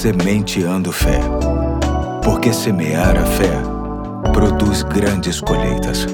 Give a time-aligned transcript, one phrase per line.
[0.00, 1.20] Sementeando Fé.
[2.24, 3.52] Porque semear a fé
[4.32, 6.06] produz grandes colheitas.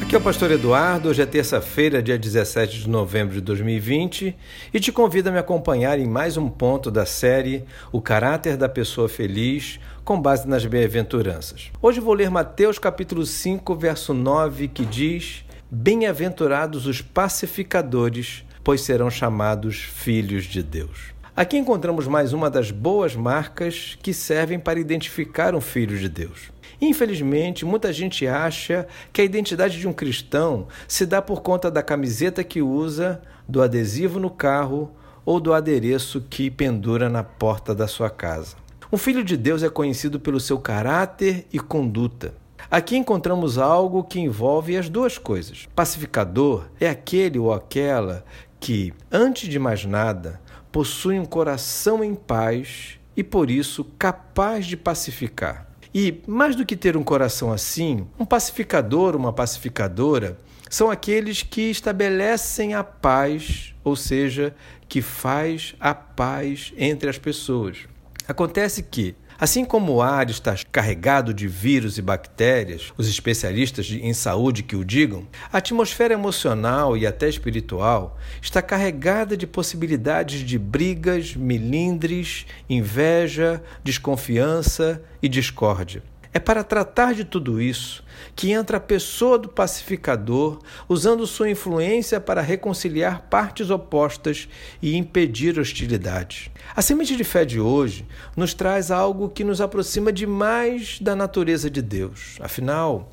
[0.00, 4.36] Aqui é o Pastor Eduardo, hoje é terça-feira, dia 17 de novembro de 2020,
[4.72, 8.68] e te convido a me acompanhar em mais um ponto da série O Caráter da
[8.68, 11.72] Pessoa Feliz, com base nas bem-aventuranças.
[11.82, 19.10] Hoje vou ler Mateus capítulo 5, verso 9, que diz: Bem-aventurados os pacificadores, pois serão
[19.10, 21.18] chamados filhos de Deus.
[21.40, 26.50] Aqui encontramos mais uma das boas marcas que servem para identificar um filho de Deus.
[26.78, 31.82] Infelizmente, muita gente acha que a identidade de um cristão se dá por conta da
[31.82, 34.92] camiseta que usa, do adesivo no carro
[35.24, 38.56] ou do adereço que pendura na porta da sua casa.
[38.92, 42.34] Um filho de Deus é conhecido pelo seu caráter e conduta.
[42.70, 45.66] Aqui encontramos algo que envolve as duas coisas.
[45.74, 48.26] Pacificador é aquele ou aquela
[48.60, 50.38] que, antes de mais nada,
[50.72, 55.66] possui um coração em paz e, por isso, capaz de pacificar.
[55.92, 61.62] E, mais do que ter um coração assim, um pacificador, uma pacificadora, são aqueles que
[61.62, 64.54] estabelecem a paz, ou seja,
[64.88, 67.88] que faz a paz entre as pessoas.
[68.28, 74.12] Acontece que Assim como o ar está carregado de vírus e bactérias, os especialistas em
[74.12, 80.58] saúde que o digam, a atmosfera emocional e até espiritual está carregada de possibilidades de
[80.58, 86.02] brigas, milindres, inveja, desconfiança e discórdia.
[86.32, 88.04] É para tratar de tudo isso
[88.36, 94.48] que entra a pessoa do pacificador, usando sua influência para reconciliar partes opostas
[94.80, 96.48] e impedir hostilidades.
[96.76, 98.06] A semente de fé de hoje
[98.36, 102.36] nos traz algo que nos aproxima demais da natureza de Deus.
[102.40, 103.10] Afinal,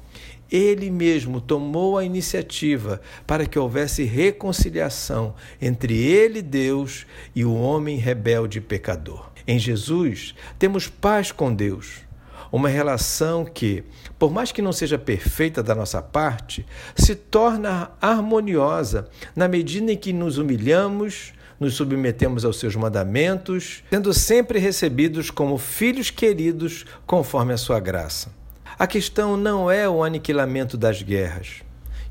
[0.51, 7.97] ele mesmo tomou a iniciativa para que houvesse reconciliação entre ele, Deus, e o homem
[7.97, 9.27] rebelde e pecador.
[9.47, 12.06] Em Jesus, temos paz com Deus
[12.51, 13.83] uma relação que,
[14.17, 16.65] por mais que não seja perfeita da nossa parte,
[16.95, 24.13] se torna harmoniosa na medida em que nos humilhamos, nos submetemos aos seus mandamentos, sendo
[24.13, 28.31] sempre recebidos como filhos queridos conforme a sua graça.
[28.77, 31.63] A questão não é o aniquilamento das guerras.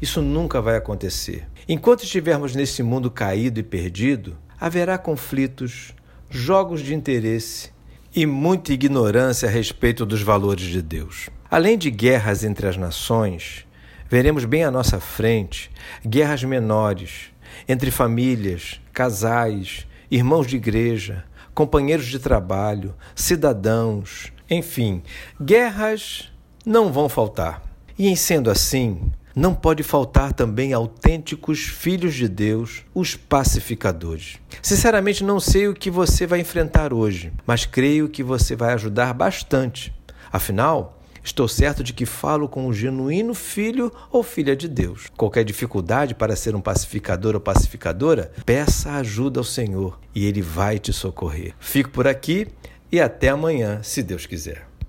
[0.03, 1.47] Isso nunca vai acontecer.
[1.69, 5.95] Enquanto estivermos nesse mundo caído e perdido, haverá conflitos,
[6.29, 7.71] jogos de interesse,
[8.17, 11.29] e muita ignorância a respeito dos valores de Deus.
[11.51, 13.67] Além de guerras entre as nações,
[14.09, 15.71] veremos bem à nossa frente
[16.05, 17.27] guerras menores
[17.69, 25.03] entre famílias, casais, irmãos de igreja, companheiros de trabalho, cidadãos, enfim,
[25.39, 26.33] guerras
[26.65, 27.63] não vão faltar.
[27.99, 34.39] E em sendo assim, não pode faltar também autênticos filhos de Deus, os pacificadores.
[34.63, 39.13] Sinceramente, não sei o que você vai enfrentar hoje, mas creio que você vai ajudar
[39.13, 39.95] bastante.
[40.33, 40.95] Afinal,
[41.27, 45.09] Estou certo de que falo com um genuíno filho ou filha de Deus.
[45.17, 50.79] Qualquer dificuldade para ser um pacificador ou pacificadora, peça ajuda ao Senhor e Ele vai
[50.79, 51.53] te socorrer.
[51.59, 52.47] Fico por aqui
[52.93, 54.69] e até amanhã, se Deus quiser.